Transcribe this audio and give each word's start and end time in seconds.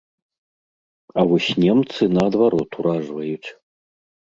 А 1.19 1.25
вось 1.33 1.51
немцы 1.65 2.09
наадварот 2.15 2.69
уражваюць. 2.83 3.49